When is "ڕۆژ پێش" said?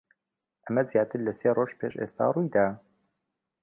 1.57-1.93